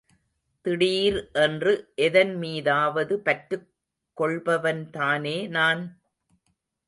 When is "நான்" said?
5.47-5.83